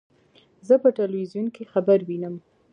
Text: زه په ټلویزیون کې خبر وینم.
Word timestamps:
زه 0.67 0.75
په 0.83 0.89
ټلویزیون 0.97 1.47
کې 1.55 1.63
خبر 1.71 1.99
وینم. 2.07 2.35